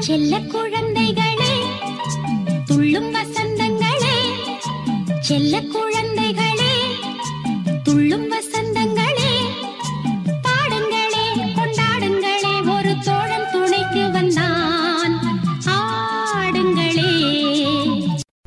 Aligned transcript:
செல்ல 0.00 0.34
குழந்தைகளே 0.52 1.54
துள்ளும் 2.66 3.10
வசந்தங்களே 3.14 4.16
செல்ல 5.20 5.60
குழந்தை 5.66 5.87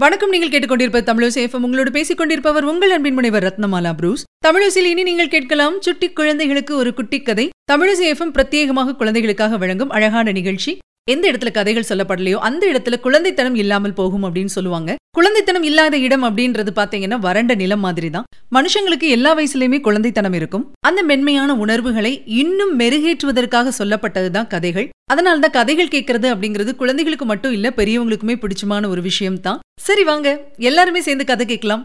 வணக்கம். 0.02 0.32
நீங்கள் 0.34 0.52
கேட்டுக்கொண்டிருப்ப 0.52 1.00
தமிழோசி 1.08 1.38
சேஃபம் 1.38 1.66
உங்களோடு 1.66 1.92
பேசிக் 1.96 2.20
கொண்டிருப்பவர் 2.20 2.64
உங்கள் 2.64 2.94
அன்பின் 2.96 3.14
முனைவர் 3.14 3.44
ரத்னமாலா 3.44 3.92
ப்ரூஸ். 4.00 4.22
தமிழசில் 4.46 4.88
இனி 4.92 5.04
நீங்கள் 5.04 5.30
கேட்கலாம் 5.34 5.76
சுட்டி 5.80 6.08
குழந்தைகளுக்கு 6.20 6.74
ஒரு 6.76 6.92
குட்டி 6.94 7.22
கதை. 7.22 7.46
தமிழசேஃபம் 7.72 8.34
பிரத்யேகமாக 8.38 8.96
குழந்தைகளுக்காக 8.96 9.58
வழங்கும் 9.58 9.90
அழகான 9.90 10.32
நிகழ்ச்சி. 10.32 10.72
எந்த 11.14 11.26
இடத்துல 11.32 11.52
கதைகள் 11.58 11.88
சொல்லப்படலையோ 11.90 12.40
அந்த 12.48 12.64
இடத்துல 12.72 12.98
குழந்தைத்தனம் 13.06 13.58
இல்லாமல் 13.64 13.98
போகும் 14.00 14.26
அப்படின்னு 14.28 14.54
சொல்லுவாங்க. 14.58 14.90
குழந்தைத்தனம் 15.18 15.66
இல்லாத 15.70 15.96
இடம் 16.08 16.26
அப்படின்றது 16.28 16.72
பாத்தீங்கன்னா 16.80 17.18
வறண்ட 17.26 17.54
நிலம் 17.62 17.84
மாதிரி 17.86 18.10
தான் 18.16 18.28
மனுஷங்களுக்கு 18.58 19.08
எல்லா 19.16 19.32
வயசுலயுமே 19.38 19.80
குழந்தைத்தனம் 19.88 20.36
இருக்கும். 20.40 20.66
அந்த 20.88 21.02
மென்மையான 21.10 21.56
உணர்வுகளை 21.64 22.14
இன்னும் 22.42 22.74
மெருகேற்றுவதற்காக 22.82 23.74
சொல்லப்பட்டதுதான் 23.80 24.52
கதைகள். 24.56 24.88
அதனால 25.14 25.40
தான் 25.46 25.56
கதைகள் 25.60 25.94
கேட்கறது 25.96 26.28
அப்படிங்கிறது 26.34 26.74
குழந்தைகளுக்கு 26.82 27.26
மட்டும் 27.32 27.56
இல்ல 27.58 27.70
பெரியவங்களுக்குமே 27.80 28.36
பிடிச்சமான 28.44 28.90
ஒரு 28.94 29.02
விஷயம் 29.10 29.42
தான் 29.48 29.62
சரி 29.88 30.04
வாங்க 30.10 30.30
எல்லாருமே 30.70 31.02
சேர்ந்து 31.08 31.26
கதை 31.32 31.46
கேட்கலாம். 31.52 31.84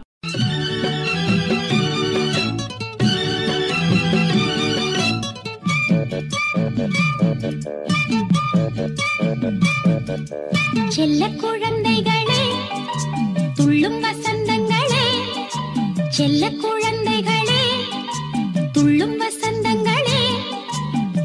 செல்ல 10.89 11.27
குழந்தைகளே 11.27 12.43
துள்ளும் 13.55 14.03
வசந்தங்களே. 14.03 15.05
செல்ல 16.09 16.49
குழந்தைகளே 16.49 17.61
துள்ளும் 18.71 19.19
வசந்தங்களே. 19.21 20.21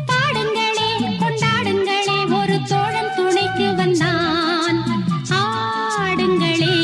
பாடுங்களே 0.07 0.91
கொண்டாடுங்களே 1.21 2.41
ஒரு 2.41 2.59
தோழன் 2.63 3.11
துணைக்கு 3.17 3.75
வந்தான். 3.75 5.05
ஆடுங்களே. 5.31 6.77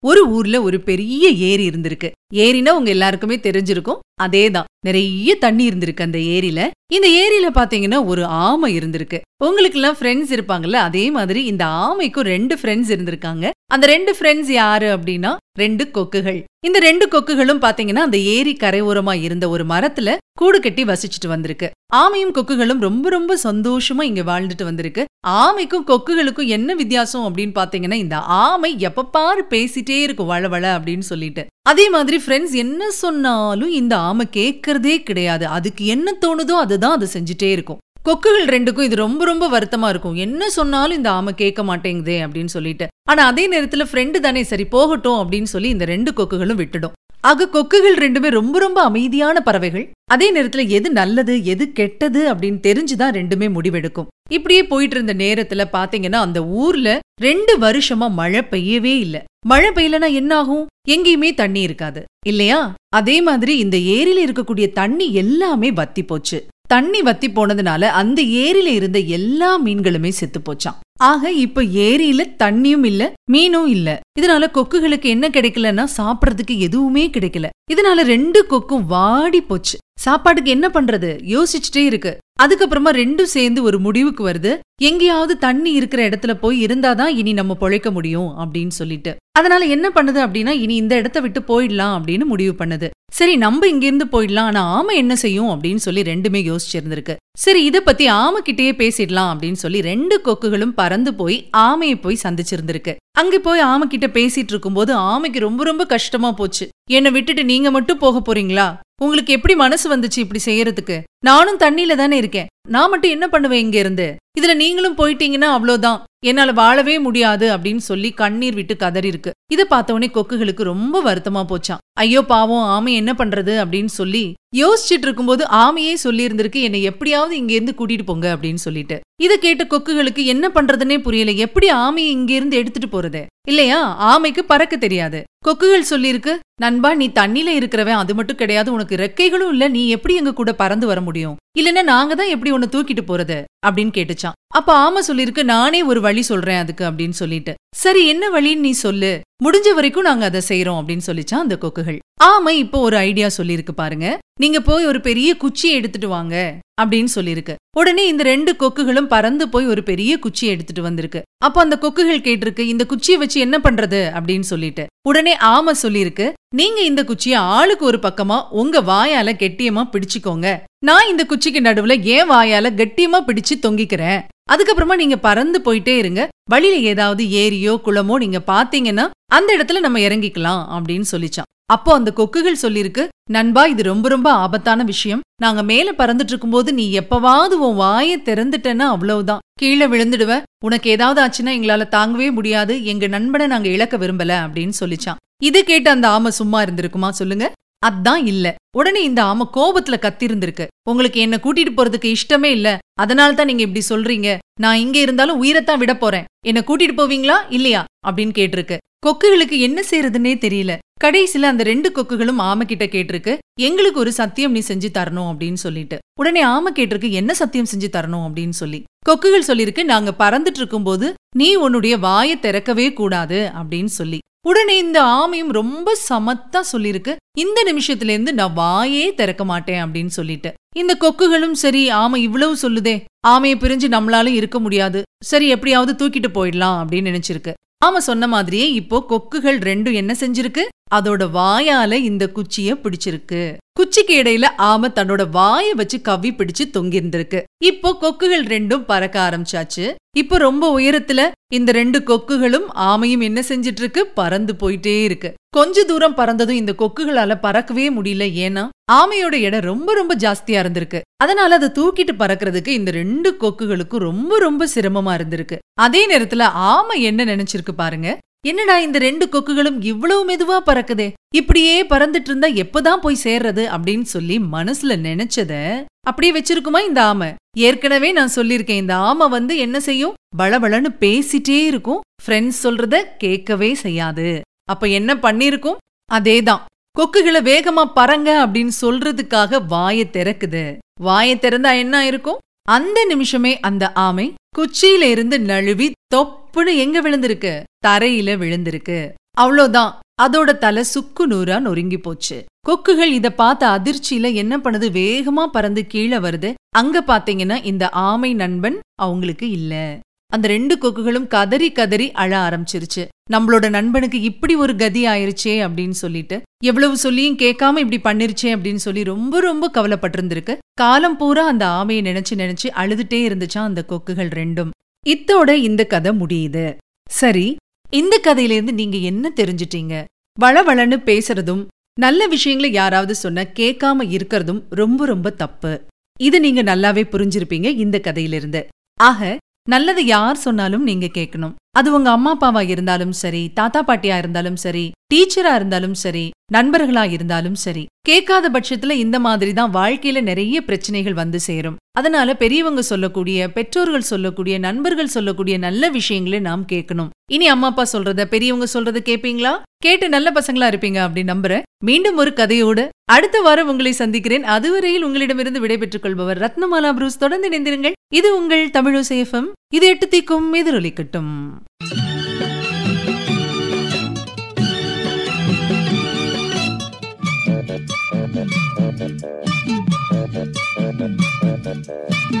ஒரு 0.00 0.28
ஊர்ல 0.28 0.62
ஒரு 0.62 0.80
பெரிய 0.80 1.28
ஏரி 1.28 1.68
இருந்திருக்கு. 1.68 2.10
ஏரினா 2.34 2.68
உங்க 2.68 2.90
எல்லாருக்குமே 2.90 3.36
தெரிஞ்சிருக்கும். 3.36 3.98
அதேதான். 4.22 4.64
நிறைய 4.84 5.34
தண்ணி 5.34 5.68
இருந்திருக்கு 5.68 6.02
அந்த 6.02 6.18
ஏரியில. 6.18 6.70
இந்த 6.92 7.08
ஏரியில 7.08 7.56
பாத்தீங்கன்னா 7.56 8.04
ஒரு 8.04 8.24
ஆமை 8.24 8.78
இருந்திருக்கு. 8.78 9.20
உங்களுக்கு 9.44 9.80
எல்லாம் 9.80 9.96
ஃப்ரெண்ட்ஸ் 10.00 10.32
இருப்பாங்கல்ல 10.32 10.72
அதே 10.72 11.10
மாதிரி 11.10 11.44
இந்த 11.44 11.64
ஆமைக்கும் 11.64 12.20
ரெண்டு 12.20 12.54
ஃப்ரெண்ட்ஸ் 12.54 12.90
இருந்திருக்காங்க. 12.90 13.50
அந்த 13.72 13.86
ரெண்டு 13.86 14.16
ஃப்ரெண்ட்ஸ் 14.20 14.50
யாரு 14.50 14.96
அப்படின்னா 14.96 15.36
ரெண்டு 15.58 15.90
கொக்குகள். 15.94 16.44
இந்த 16.66 16.78
ரெண்டு 16.78 17.06
கொக்குகளும் 17.06 17.58
பாத்தீங்கன்னா 17.58 17.96
அந்த 17.96 18.18
ஏரி 18.18 18.52
கரையோரமா 18.52 19.22
இருந்த 19.22 19.48
ஒரு 19.48 19.64
மரத்துல 19.64 20.16
கூடு 20.38 20.60
கட்டி 20.60 20.84
வசிச்சுட்டு 20.84 21.28
வந்திருக்கு. 21.28 21.70
ஆமையும் 21.96 22.34
கொக்குகளும் 22.34 22.78
ரொம்ப 22.78 23.08
ரொம்ப 23.08 23.38
சந்தோஷமா 23.44 24.02
இங்க 24.02 24.22
வாழ்ந்துட்டு 24.22 24.64
வந்திருக்கு. 24.64 25.04
ஆமைக்கும் 25.26 25.84
கொக்குகளுக்கும் 25.86 26.46
என்ன 26.46 26.74
வித்தியாசம் 26.74 27.34
அப்படின்னு 27.34 27.50
பாத்தீங்கன்னா 27.54 27.92
இந்த 27.92 28.18
ஆமை 28.18 28.78
எப்ப 28.78 29.04
பாரு 29.04 29.44
பேசிட்டே 29.50 30.02
இருக்கும் 30.02 30.26
வள 30.26 30.48
வள 30.48 30.78
அப்படின்னு 30.78 30.98
சொல்லிட்டு. 30.98 31.46
அதே 31.68 31.88
மாதிரி 31.88 32.13
ஃப்ரெண்ட்ஸ் 32.22 32.54
என்ன 32.64 32.90
சொன்னாலும் 32.90 33.72
இந்த 33.80 33.96
ஆமை 33.96 34.26
கேட்கறதே 34.36 34.96
கிடையாது. 35.08 35.46
அதுக்கு 35.46 35.84
என்ன 35.86 36.16
தோணுதோ 36.20 36.56
அதுதான் 36.64 36.96
அது 36.96 37.08
செஞ்சுட்டே 37.12 37.50
இருக்கும். 37.56 37.80
கொக்குகள் 38.08 38.48
ரெண்டுக்கும் 38.54 38.86
இது 38.88 38.96
ரொம்ப 38.96 39.24
ரொம்ப 39.24 39.44
வருத்தமா 39.54 39.88
இருக்கும். 39.88 40.14
என்ன 40.14 40.50
சொன்னாலும் 40.50 40.96
இந்த 40.96 41.10
ஆமை 41.10 41.34
கேட்க 41.34 41.62
மாட்டேங்குதே 41.62 42.16
அப்படின்னு 42.24 42.52
சொல்லிட்டு. 42.56 42.88
ஆனா 43.10 43.22
அதே 43.26 43.44
நேரத்துல 43.54 43.84
ஃப்ரெண்டு 43.92 44.18
தானே 44.26 44.42
சரி 44.42 44.64
போகட்டும் 44.64 45.20
அப்படின்னு 45.20 45.50
சொல்லி 45.54 45.68
இந்த 45.68 45.84
ரெண்டு 45.84 46.10
கொக்குகளும் 46.10 46.60
விட்டுடும். 46.62 46.94
ஆக 47.24 47.48
கொக்குகள் 47.52 47.98
ரெண்டுமே 47.98 48.28
ரொம்ப 48.28 48.58
ரொம்ப 48.58 48.82
அமைதியான 48.82 49.40
பறவைகள். 49.40 49.90
அதே 50.10 50.34
நேரத்துல 50.34 50.68
எது 50.68 50.90
நல்லது 50.90 51.44
எது 51.44 51.72
கெட்டது 51.72 52.34
அப்படின்னு 52.34 52.58
தெரிஞ்சுதான் 52.62 53.12
ரெண்டுமே 53.12 53.48
முடிவெடுக்கும். 53.48 54.06
இப்படியே 54.30 54.66
போயிட்டு 54.66 54.94
இருந்த 54.94 55.14
நேரத்துல 55.14 55.64
பாத்தீங்கன்னா 55.72 56.12
அந்த 56.12 56.46
ஊர்ல 56.46 57.00
ரெண்டு 57.22 57.58
வருஷமா 57.58 58.10
மழை 58.10 58.40
பெய்யவே 58.40 58.98
இல்ல. 58.98 59.24
மழை 59.46 59.70
பெய்யலனா 59.70 60.12
என்ன 60.12 60.36
ஆகும்? 60.36 60.66
எங்கேயுமே 60.88 61.34
தண்ணி 61.34 61.60
இருக்காது. 61.60 62.04
இல்லையா? 62.26 62.74
அதே 62.94 63.20
மாதிரி 63.20 63.58
இந்த 63.58 63.76
ஏரியில 63.76 64.24
இருக்கக்கூடிய 64.24 64.72
தண்ணி 64.72 65.12
எல்லாமே 65.12 65.72
வத்தி 65.72 66.04
போச்சு. 66.04 66.46
தண்ணி 66.74 67.02
வத்தி 67.02 67.30
போனதுனால 67.30 67.82
அந்த 67.82 68.22
ஏரியில 68.22 68.66
இருந்த 68.66 68.98
எல்லா 68.98 69.64
மீன்களுமே 69.64 70.08
செத்து 70.08 70.40
போச்சாம். 70.40 70.78
ஆக 70.98 71.32
இப்ப 71.32 71.62
ஏரியில 71.62 72.34
தண்ணியும் 72.44 72.84
இல்ல 72.84 73.12
மீனும் 73.32 73.66
இல்ல. 73.66 74.00
இதனால 74.20 74.46
கொக்குகளுக்கு 74.54 75.02
என்ன 75.02 75.28
கிடைக்கலன்னா 75.28 75.84
சாப்பிடறதுக்கு 75.96 76.58
எதுவுமே 76.58 77.08
கிடைக்கல. 77.08 77.48
இதனால 77.72 78.00
ரெண்டு 78.02 78.46
கொக்கும் 78.46 78.86
வாடி 78.86 79.40
போச்சு. 79.40 79.78
சாப்பாட்டுக்கு 79.98 80.50
என்ன 80.50 80.68
பண்றது? 80.68 81.10
யோசிச்சுட்டே 81.34 81.84
இருக்கு. 81.84 82.18
அதுக்கப்புறமா 82.42 82.90
ரெண்டும் 82.90 83.22
சேர்ந்து 83.22 83.62
ஒரு 83.62 83.78
முடிவுக்கு 83.80 84.28
வருது. 84.28 84.58
எங்கேயாவது 84.82 85.38
தண்ணி 85.38 85.72
இருக்கிற 85.72 86.08
இடத்துல 86.08 86.34
போய் 86.34 86.64
இருந்தாதான் 86.64 87.06
இனி 87.06 87.32
நம்ம 87.32 87.56
பொழைக்க 87.60 87.90
முடியும் 87.90 88.30
அப்படின்னு 88.40 88.68
சொல்லிட்டு. 88.68 89.16
அதனால 89.32 89.64
என்ன 89.64 89.90
பண்ணுது 89.94 90.20
அப்படின்னா 90.24 90.48
இனி 90.48 90.74
இந்த 90.74 90.94
இடத்த 90.94 91.20
விட்டு 91.20 91.40
போயிடலாம் 91.40 91.94
அப்படின்னு 91.98 92.24
முடிவு 92.24 92.64
பண்ணுது. 92.64 92.88
சரி 93.12 93.36
நம்ம 93.36 93.66
இங்க 93.66 93.86
இருந்து 93.86 94.06
போயிடலாம் 94.12 94.48
ஆனா 94.50 94.62
ஆமை 94.62 94.96
என்ன 94.96 95.16
செய்யும் 95.16 95.50
அப்படின்னு 95.50 95.82
சொல்லி 95.86 96.02
ரெண்டுமே 96.02 96.40
யோசிச்சிருந்திருக்கு. 96.50 97.14
சரி 97.38 97.64
இத 97.64 97.80
பத்தி 97.80 98.06
ஆமை 98.06 98.40
கிட்டயே 98.44 98.72
பேசிடலாம் 98.80 99.30
அப்படின்னு 99.32 99.52
சொல்லி 99.52 99.80
ரெண்டு 99.80 100.20
கொக்குகளும் 100.24 100.74
பறந்து 100.80 101.14
போய் 101.14 101.48
ஆமையை 101.56 102.00
போய் 102.00 102.22
சந்திச்சிருந்திருக்கு. 102.22 102.94
அங்க 103.18 103.38
போய் 103.38 103.60
ஆமை 103.60 103.88
கிட்ட 103.88 104.06
பேசிட்டு 104.06 104.52
இருக்கும்போது 104.54 104.96
ஆமைக்கு 104.96 105.38
ரொம்ப 105.38 105.64
ரொம்ப 105.64 105.86
கஷ்டமா 105.86 106.32
போச்சு. 106.32 106.68
என்னை 106.90 107.10
விட்டுட்டு 107.10 107.44
நீங்க 107.44 107.70
மட்டும் 107.70 107.98
போக 107.98 108.22
போறீங்களா? 108.26 108.66
உங்களுக்கு 109.02 109.32
எப்படி 109.32 109.54
மனசு 109.54 109.96
வந்துச்சு 109.96 110.18
இப்படி 110.24 110.42
செய்யறதுக்கு? 110.44 111.02
நானும் 111.24 111.58
தண்ணியில 111.58 111.94
தானே 111.94 112.16
இருக்கேன். 112.16 112.46
நான் 112.68 112.90
மட்டும் 112.90 113.10
என்ன 113.10 113.28
பண்ணுவேன் 113.28 113.60
இங்க 113.60 113.78
இருந்து 113.78 114.16
இதுல 114.40 114.54
நீங்களும் 114.54 114.96
போயிட்டீங்கன்னா 114.96 115.48
அவ்வளவுதான் 115.56 116.02
என்னால 116.26 116.52
வாழவே 116.52 116.98
முடியாது 116.98 117.56
அப்படின்னு 117.56 117.76
சொல்லி 117.76 118.10
கண்ணீர் 118.10 118.54
விட்டு 118.54 118.76
கதறி 118.76 119.08
இருக்கு 119.08 119.30
இதை 119.52 119.64
பார்த்தவொடனே 119.70 120.08
கொக்குகளுக்கு 120.14 120.62
ரொம்ப 120.62 121.02
வருத்தமா 121.02 121.42
போச்சாம். 121.50 121.78
ஐயோ 121.92 122.22
பாவம் 122.22 122.62
ஆமை 122.62 122.94
என்ன 122.94 123.14
பண்றது 123.18 123.54
அப்படின்னு 123.62 123.84
சொல்லி 123.84 124.32
யோசிச்சுட்டு 124.56 125.06
இருக்கும்போது 125.06 125.44
ஆமையே 125.50 125.94
சொல்லி 125.94 126.26
இருந்திருக்கு 126.26 126.62
என்னை 126.62 126.82
எப்படியாவது 126.82 127.36
இங்க 127.36 127.52
இருந்து 127.52 127.74
கூட்டிட்டு 127.78 128.02
போங்க 128.04 128.36
அப்படின்னு 128.36 128.54
சொல்லிட்டு. 128.54 129.00
இதை 129.22 129.38
கேட்ட 129.38 129.64
கொக்குகளுக்கு 129.64 130.24
என்ன 130.24 130.50
பண்றதுன்னே 130.54 130.98
புரியல. 130.98 131.30
எப்படி 131.30 131.68
ஆமையை 131.72 132.10
இங்க 132.16 132.32
இருந்து 132.32 132.56
எடுத்துட்டு 132.56 132.90
போறது? 132.94 133.26
இல்லையா? 133.48 133.80
ஆமைக்கு 134.12 134.38
பறக்க 134.38 134.76
தெரியாது. 134.76 135.22
கொக்குகள் 135.44 135.90
சொல்லியிருக்கு 135.90 136.38
நண்பா 136.60 136.94
நீ 136.94 137.10
தண்ணில 137.14 137.48
இருக்கிறவன் 137.60 138.02
அது 138.02 138.14
மட்டும் 138.14 138.36
கிடையாது. 138.36 138.72
உனக்கு 138.72 138.96
ரெக்கைகளும் 138.96 139.48
இல்ல. 139.48 139.68
நீ 139.68 139.88
எப்படி 139.88 140.14
எங்க 140.14 140.32
கூட 140.32 140.52
பறந்து 140.52 140.86
வர 140.86 141.00
முடியும்? 141.00 141.36
இல்லன்னா 141.58 141.82
நாங்க 141.82 142.14
தான் 142.14 142.28
எப்படி 142.28 142.50
ஒன்னு 142.50 142.68
தூக்கிட்டு 142.72 143.02
போறது? 143.08 143.44
அப்படின்னு 143.66 143.92
கேட்டுச்சான். 143.94 144.32
அப்ப 144.54 144.70
ஆமா 144.84 145.10
சொல்லிருக்கு 145.10 145.42
நானே 145.42 145.82
ஒரு 145.82 146.00
வழி 146.00 146.22
சொல்றேன் 146.22 146.56
அதுக்கு 146.56 146.84
அப்படின்னு 146.90 147.16
சொல்லிட்டு. 147.20 147.54
சரி 147.76 148.06
என்ன 148.06 148.40
வழின்னு 148.40 148.64
நீ 148.66 148.70
சொல்லு. 148.70 149.20
முடிஞ்ச 149.44 149.74
வரைக்கும் 149.74 150.02
நாங்க 150.02 150.24
அதை 150.24 150.40
செய்யறோம் 150.48 150.80
அப்படின்னு 150.80 151.06
சொல்லிச்சான் 151.06 151.44
அந்த 151.44 151.58
கொக்குகள். 151.60 151.98
ஆமை 152.20 152.58
இப்போ 152.58 152.78
ஒரு 152.78 152.96
ஐடியா 152.96 153.28
சொல்லியிருக்கு 153.38 153.72
பாருங்க. 153.74 154.18
நீங்க 154.40 154.60
போய் 154.60 154.86
ஒரு 154.86 155.00
பெரிய 155.00 155.36
குச்சியை 155.36 155.76
எடுத்துட்டு 155.76 156.08
வாங்க. 156.08 156.58
அப்படின்னு 156.82 157.06
சொல்லியிருக்கு. 157.14 157.54
உடனே 157.76 158.06
இந்த 158.06 158.22
ரெண்டு 158.22 158.56
கொக்குகளும் 158.58 159.06
பறந்து 159.06 159.48
போய் 159.48 159.66
ஒரு 159.66 159.82
பெரிய 159.82 160.18
குச்சியை 160.18 160.54
எடுத்துட்டு 160.54 160.82
வந்திருக்கு. 160.82 161.22
அப்போ 161.44 161.60
அந்த 161.60 161.78
கொக்குகள் 161.82 162.20
கேட்டிருக்கு 162.20 162.58
இந்த 162.58 162.86
குச்சியை 162.86 163.18
வச்சு 163.18 163.40
என்ன 163.40 163.58
பண்றது? 163.58 164.00
அப்படின்னு 164.18 164.40
சொல்லிட்டு. 164.40 164.86
உடனே 165.08 165.36
ஆம 165.36 165.70
சொல்லியிருக்கு 165.82 166.32
நீங்க 166.54 166.80
இந்த 166.80 167.04
குச்சியை 167.04 167.38
ஆளுக்கு 167.38 167.84
ஒரு 167.84 167.98
பக்கமா 168.02 168.48
உங்க 168.50 168.82
வாயால 168.82 169.26
கெட்டியமா 169.26 169.88
பிடிச்சுக்கோங்க. 169.92 170.60
நான் 170.84 171.08
இந்த 171.08 171.26
குச்சிக்கு 171.28 171.62
நடுவுல 171.62 172.02
ஏன் 172.02 172.30
வாயால 172.30 172.70
கெட்டியமா 172.76 173.18
பிடிச்சு 173.26 173.54
தொங்கிக்கிறேன். 173.62 174.22
அதுக்கப்புறமா 174.52 174.94
நீங்க 174.94 175.16
பறந்து 175.16 175.60
போயிட்டே 175.64 175.96
இருங்க. 175.96 176.28
வழியில 176.50 176.80
ஏதாவது 176.80 177.24
ஏரியோ 177.24 177.80
குளமோ 177.84 178.14
நீங்க 178.14 178.42
பாத்தீங்கன்னா 178.46 179.10
அந்த 179.26 179.56
இடத்துல 179.56 179.80
நம்ம 179.80 179.98
இறங்கிக்கலாம். 179.98 180.64
அப்படின்னு 180.70 181.04
சொல்லிச்சான். 181.12 181.50
அப்போ 181.66 181.94
அந்த 181.94 182.12
கொக்குகள் 182.16 182.62
சொல்லிருக்கு 182.62 183.08
நண்பா 183.30 183.66
இது 183.66 183.82
ரொம்ப 183.82 184.08
ரொம்ப 184.08 184.32
ஆபத்தான 184.32 184.82
விஷயம். 184.82 185.20
நாங்க 185.42 185.62
மேல 185.62 185.92
பறந்துட்டு 185.98 186.24
இருக்கும்போது 186.24 186.74
நீ 186.74 186.98
எப்பவாவது 186.98 187.50
உன் 187.50 187.74
வாயை 187.74 188.18
திறந்துட்டேன்னா 188.18 188.78
அவ்வளவுதான். 188.78 189.38
கீழே 189.52 189.86
விழுந்துடுவ. 189.86 190.42
உனக்கு 190.64 190.90
ஏதாவது 190.90 191.20
ஆச்சுன்னா 191.26 191.46
எங்களால 191.46 191.86
தாங்கவே 191.90 192.32
முடியாது. 192.32 192.84
எங்க 192.84 193.06
நண்பனை 193.06 193.46
நாங்க 193.46 193.68
இழக்க 193.68 193.96
விரும்பல 193.96 194.32
அப்படின்னு 194.46 194.72
சொல்லிச்சான். 194.80 195.16
இது 195.42 195.64
கேட்டு 195.64 195.90
அந்த 195.90 196.08
ஆமை 196.08 196.30
சும்மா 196.30 196.62
இருந்திருக்குமா 196.62 197.08
சொல்லுங்க. 197.08 197.52
அதான் 197.86 198.26
இல்ல. 198.26 198.54
உடனே 198.76 199.02
இந்த 199.02 199.22
ஆமை 199.22 199.46
கோபத்துல 199.54 199.94
கத்திருந்திருக்கு. 200.00 200.66
உங்களுக்கு 200.88 201.20
என்ன 201.20 201.40
கூட்டிட்டு 201.42 201.72
போறதுக்கு 201.76 202.14
இஷ்டமே 202.14 202.44
இல்ல. 202.44 202.78
அதனால 203.00 203.32
தான் 203.32 203.46
நீங்க 203.46 203.62
இப்படி 203.62 203.84
சொல்றீங்க. 203.88 204.38
நான் 204.60 204.76
இங்க 204.76 204.98
இருந்தாலும் 204.98 205.42
உயிரத்தான் 205.42 205.78
விட 205.78 205.96
போறேன். 205.96 206.24
என்ன 206.46 206.62
கூட்டிட்டு 206.66 206.96
போவீங்களா? 206.96 207.36
இல்லையா? 207.48 207.84
அப்படின்னு 208.06 208.32
கேட்டிருக்கு. 208.38 208.76
கொக்குகளுக்கு 209.06 209.58
என்ன 209.58 209.82
செய்யறதுன்னே 209.90 210.34
தெரியல. 210.38 210.78
கடைசியில 211.04 211.48
அந்த 211.52 211.62
ரெண்டு 211.62 211.88
கொக்குகளும் 211.94 212.40
ஆமை 212.48 212.66
கிட்ட 212.66 212.84
கேட்டிருக்கு 212.84 213.32
எங்களுக்கு 213.60 213.98
ஒரு 214.00 214.12
சத்தியம் 214.12 214.52
நீ 214.52 214.60
செஞ்சு 214.68 214.88
தரணும் 214.98 215.28
அப்படின்னு 215.30 215.60
சொல்லிட்டு. 215.64 215.98
உடனே 216.20 216.40
ஆமை 216.40 216.70
கேட்டிருக்கு 216.76 217.10
என்ன 217.10 217.34
சத்தியம் 217.34 217.66
செஞ்சு 217.72 217.88
தரணும் 217.96 218.26
அப்படின்னு 218.26 218.56
சொல்லி. 218.60 218.82
கொக்குகள் 219.08 219.48
சொல்லிருக்கு 219.48 219.82
நாங்க 219.82 220.14
பறந்துட்டு 220.18 220.60
இருக்கும்போது 220.62 221.14
நீ 221.36 221.54
உன்னுடைய 221.54 221.98
வாயை 221.98 222.40
திறக்கவே 222.40 222.92
கூடாது 222.92 223.50
அப்படின்னு 223.60 223.92
சொல்லி. 224.00 224.18
உடனே 224.46 224.78
இந்த 224.78 225.02
ஆமையும் 225.02 225.50
ரொம்ப 225.50 225.96
சமத்தா 226.08 226.60
சொல்லிருக்கு 226.72 227.12
இந்த 227.38 227.58
நிமிஷத்துல 227.70 228.14
இருந்து 228.14 228.32
நான் 228.34 228.56
வாயே 228.56 229.14
திறக்க 229.14 229.44
மாட்டேன் 229.44 229.84
அப்படின்னு 229.84 230.12
சொல்லிட்டு. 230.18 230.52
இந்த 230.76 230.96
கொக்குகளும் 231.00 231.58
சரி 231.64 231.88
ஆமை 231.88 232.22
இவ்வளவு 232.22 232.56
சொல்லுதே 232.62 232.96
ஆமையை 233.26 233.56
பிரிஞ்சு 233.58 233.88
நம்மளாலும் 233.96 234.38
இருக்க 234.40 234.58
முடியாது. 234.60 235.02
சரி 235.24 235.48
எப்படியாவது 235.48 235.92
தூக்கிட்டு 236.00 236.30
போயிடலாம் 236.34 236.78
அப்படின்னு 236.80 237.10
நினைச்சிருக்கு. 237.10 237.52
ஆமா 237.84 237.96
சொன்ன 237.96 238.26
மாதிரியே 238.26 238.72
இப்போ 238.72 239.04
கொக்குகள் 239.08 239.58
ரெண்டும் 239.58 239.92
என்ன 239.92 240.12
செஞ்சிருக்கு? 240.20 240.62
அதோட 240.94 241.22
வாயால 241.36 241.92
இந்த 241.92 242.30
குச்சிய 242.34 242.72
பிடிச்சிருக்கு. 242.74 243.56
குச்சிக்கு 243.78 244.14
இடையில 244.22 244.44
ஆமை 244.56 244.90
தன்னோட 244.94 245.30
வாயை 245.30 245.74
வச்சு 245.74 246.00
கவ்வி 246.00 246.30
பிடிச்சு 246.32 246.64
தொங்கியிருந்திருக்கு 246.64 247.42
இப்போ 247.64 247.96
கொக்குகள் 248.00 248.44
ரெண்டும் 248.44 248.84
பறக்க 248.84 249.16
ஆரம்பிச்சாச்சு. 249.28 249.94
இப்போ 250.16 250.38
ரொம்ப 250.38 250.80
உயரத்துல 250.80 251.30
இந்த 251.54 251.72
ரெண்டு 251.72 251.98
கொக்குகளும் 251.98 252.68
ஆமையும் 252.74 253.22
என்ன 253.22 253.40
செஞ்சிட்டு 253.40 253.82
இருக்கு 253.82 254.06
பறந்து 254.06 254.52
போயிட்டே 254.60 255.02
இருக்கு. 255.02 255.34
கொஞ்ச 255.50 255.84
தூரம் 255.84 256.14
பறந்ததும் 256.14 256.56
இந்த 256.56 256.74
கொக்குகளால 256.78 257.32
பறக்கவே 257.42 257.86
முடியல. 257.98 258.24
ஏன்னா 258.46 258.68
ஆமையோட 258.92 259.32
இடம் 259.32 259.68
ரொம்ப 259.70 259.94
ரொம்ப 259.94 260.16
ஜாஸ்தியா 260.16 260.60
இருந்திருக்கு. 260.64 261.00
அதனால 261.16 261.54
அதை 261.54 261.68
தூக்கிட்டு 261.68 262.14
பறக்கிறதுக்கு 262.18 262.68
இந்த 262.68 262.90
ரெண்டு 262.90 263.36
கொக்குகளுக்கும் 263.40 264.04
ரொம்ப 264.08 264.38
ரொம்ப 264.38 264.68
சிரமமா 264.74 265.14
இருந்திருக்கு. 265.18 265.58
அதே 265.80 266.02
நேரத்துல 266.12 266.42
ஆமை 266.42 267.02
என்ன 267.02 267.24
நினைச்சிருக்கு 267.24 267.72
பாருங்க. 267.76 268.18
என்னடா 268.46 268.78
இந்த 268.78 268.98
ரெண்டு 268.98 269.28
கொக்குகளும் 269.32 269.84
இவ்வளவு 269.84 270.22
மெதுவா 270.26 270.62
பறக்குதே? 270.66 271.12
இப்படியே 271.34 271.84
பறந்துட்டு 271.84 272.28
இருந்தா 272.30 272.48
எப்பதான் 272.48 273.00
போய் 273.00 273.18
சேர்றது 273.24 273.62
அப்படின்னு 273.76 274.02
சொல்லி 274.02 274.38
மனசுல 274.52 274.96
நினைச்சத 275.08 275.82
அப்படியே 276.06 276.32
வச்சிருக்குமா 276.32 276.86
இந்த 276.86 277.02
ஆமை? 277.02 277.34
ஏற்கனவே 277.56 278.12
நான் 278.12 278.34
சொல்லியிருக்கேன் 278.36 278.82
இந்த 278.84 278.96
ஆமை 278.96 279.28
வந்து 279.28 279.56
என்ன 279.56 279.80
செய்யும்? 279.80 280.14
பளபளன்னு 280.38 280.90
பேசிட்டே 281.00 281.64
இருக்கும். 281.64 282.00
ஃப்ரெண்ட்ஸ் 282.26 282.60
சொல்றத 282.62 283.02
கேட்கவே 283.18 283.74
செய்யாது. 283.74 284.40
அப்ப 284.64 284.86
என்ன 284.86 285.14
பண்ணிருக்கும்? 285.14 285.76
அதேதான். 286.12 286.64
கொக்குகளை 286.98 287.40
வேகமா 287.50 287.84
பறங்க 287.94 288.46
அப்படின்னு 288.46 288.70
சொல்றதுக்காக 288.80 289.66
வாயை 289.66 290.08
திறக்குது. 290.12 290.76
வாயை 291.00 291.36
திறந்தா 291.36 291.78
என்ன 291.78 292.06
இருக்கும் 292.06 292.38
அந்த 292.68 293.04
நிமிஷமே 293.04 293.60
அந்த 293.60 293.92
ஆமை 293.92 294.34
குச்சியில 294.58 295.02
இருந்து 295.02 295.40
நழுவி 295.40 295.92
தொப்புன்னு 296.14 296.72
எங்க 296.76 297.02
விழுந்திருக்கு? 297.02 297.52
தரையில 297.86 298.30
விழுந்திருக்கு. 298.42 298.98
அவ்வளோதான். 299.40 299.92
அதோட 300.22 300.58
தலை 300.58 300.82
சுக்கு 300.82 301.28
நூறா 301.28 301.60
நொறுங்கி 301.60 301.98
போச்சு. 301.98 302.44
கொக்குகள் 302.68 303.12
இத 303.18 303.32
பார்த்த 303.32 303.68
அதிர்ச்சியில 303.68 304.32
என்ன 304.34 304.56
பண்ணுது? 304.56 304.88
வேகமா 305.00 305.44
பறந்து 305.46 305.86
கீழே 305.86 306.16
வருது. 306.16 306.54
அங்க 306.76 307.02
பாத்தீங்கன்னா 307.06 307.64
இந்த 307.64 307.88
ஆமை 307.88 308.34
நண்பன் 308.34 308.78
அவங்களுக்கு 309.02 309.50
இல்ல. 309.50 309.98
அந்த 310.32 310.48
ரெண்டு 310.48 310.74
கொக்குகளும் 310.76 311.26
கதறி 311.26 311.72
கதறி 311.72 312.12
அழ 312.12 312.30
ஆரம்பிச்சிருச்சு. 312.38 313.02
நம்மளோட 313.32 313.68
நண்பனுக்கு 313.68 314.20
இப்படி 314.20 314.54
ஒரு 314.54 314.76
கதி 314.76 315.06
ஆயிருச்சே 315.06 315.54
அப்படின்னு 315.66 315.96
சொல்லிட்டு 316.02 316.42
எவ்வளவு 316.64 316.96
சொல்லியும் 316.96 317.38
கேட்காம 317.38 317.82
இப்படி 317.84 317.98
பண்ணிருச்சே 318.00 318.48
அப்படின்னு 318.54 318.82
சொல்லி 318.86 319.04
ரொம்ப 319.04 319.40
ரொம்ப 319.40 319.70
கவலைப்பட்டிருந்திருக்கு. 319.74 320.56
காலம் 320.74 321.16
பூரா 321.16 321.46
அந்த 321.46 321.66
ஆமையை 321.66 322.02
நினைச்சு 322.08 322.34
நினைச்சு 322.36 322.68
அழுதுட்டே 322.82 323.20
இருந்துச்சா 323.28 323.58
அந்த 323.58 323.84
கொக்குகள் 323.88 324.32
ரெண்டும். 324.40 324.70
இத்தோட 325.04 325.50
இந்த 325.50 325.84
கதை 325.84 326.12
முடியுது. 326.12 326.76
சரி 327.10 327.56
இந்த 327.90 328.20
கதையிலேருந்து 328.22 328.72
நீங்க 328.72 328.96
என்ன 328.96 329.32
தெரிஞ்சிட்டீங்க? 329.36 330.04
வளவளன்னு 330.40 330.96
பேசுறதும் 331.08 331.66
நல்ல 332.00 332.26
விஷயங்களை 332.26 332.72
யாராவது 332.72 333.14
சொன்ன 333.14 333.46
கேட்காம 333.54 334.06
இருக்கறதும் 334.16 334.62
ரொம்ப 334.70 335.06
ரொம்ப 335.06 335.30
தப்பு. 335.30 335.82
இது 336.20 336.40
நீங்க 336.40 336.62
நல்லாவே 336.62 337.02
புரிஞ்சிருப்பீங்க 337.10 337.64
இந்த 337.64 338.00
கதையிலிருந்து. 338.00 338.66
ஆக 339.00 339.36
நல்லது 339.68 340.04
யார் 340.04 340.36
சொன்னாலும் 340.36 340.82
நீங்க 340.82 341.06
கேட்கணும். 341.06 341.54
அது 341.78 341.88
உங்க 341.96 342.10
அம்மா 342.10 342.32
அப்பாவா 342.34 342.62
இருந்தாலும் 342.74 343.14
சரி 343.22 343.42
தாத்தா 343.54 343.80
பாட்டியா 343.86 344.16
இருந்தாலும் 344.22 344.58
சரி 344.64 344.84
டீச்சரா 345.14 345.52
இருந்தாலும் 345.58 345.96
சரி 346.02 346.30
நண்பர்களா 346.52 347.02
இருந்தாலும் 347.16 347.58
சரி 347.64 347.82
கேட்காத 348.08 348.46
பட்சத்துல 348.54 348.94
இந்த 349.04 349.16
மாதிரி 349.26 349.52
தான் 349.52 349.74
வாழ்க்கையில 349.74 350.18
நிறைய 350.22 350.56
பிரச்சனைகள் 350.68 351.16
வந்து 351.20 351.38
சேரும். 351.40 351.76
அதனால 351.98 352.34
பெரியவங்க 352.42 352.82
சொல்லக்கூடிய 352.82 353.48
பெற்றோர்கள் 353.56 354.10
சொல்லக்கூடிய 354.12 354.54
நண்பர்கள் 354.58 355.14
சொல்லக்கூடிய 355.16 355.58
நல்ல 355.58 355.90
விஷயங்களை 355.90 356.40
நாம் 356.48 356.64
கேட்கணும். 356.72 357.12
இனி 357.32 357.46
அம்மா 357.54 357.68
அப்பா 357.68 357.84
சொல்றத 357.92 358.24
பெரியவங்க 358.24 358.68
சொல்றத 358.74 359.00
கேப்பீங்களா 359.08 359.52
கேட்டு 359.84 360.08
நல்ல 360.08 360.28
பசங்களா 360.30 360.68
இருப்பீங்க 360.72 360.98
அப்படின்னு 361.04 361.32
நம்புறேன். 361.34 361.64
மீண்டும் 361.84 362.16
ஒரு 362.16 362.32
கதையோடு 362.36 362.84
அடுத்த 363.14 363.40
வாரம் 363.40 363.68
உங்களை 363.68 363.92
சந்திக்கிறேன். 363.92 364.44
அதுவரையில் 364.56 365.02
உங்களிடமிருந்து 365.02 365.60
விடைபெற்றுக் 365.60 366.02
கொள்பவர் 366.02 366.40
ரத்னமாலா 366.44 366.92
புரூஸ். 366.92 367.22
தொடர்ந்து 367.24 367.48
இணைந்திருங்கள். 367.50 367.96
இது 368.18 368.28
உங்கள் 368.36 368.64
தமிழோசேஃபம் 368.68 369.48
இது 369.74 369.86
எட்டு 369.86 370.06
தீக்கும் 370.08 370.48
எதிரொலிக்கட்டும். 370.54 371.32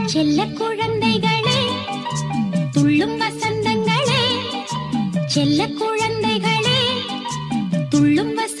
செல்ல 0.06 0.44
குழந்தைகளே 0.58 1.60
துள்ளும் 2.72 3.16
வசந்தங்களே 3.20 4.22
செல்ல 5.26 5.66
குழந்தைகளே 5.74 6.78
துள்ளும் 7.88 8.34
வசந்த 8.34 8.53